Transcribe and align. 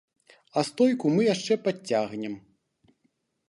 А 0.57 0.63
стойку 0.69 1.11
мы 1.17 1.21
яшчэ 1.27 1.59
падцягнем. 1.67 2.33